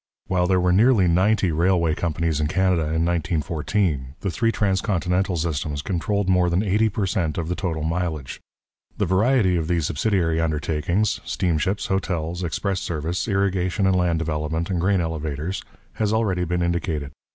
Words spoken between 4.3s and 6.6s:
three transcontinental systems controlled more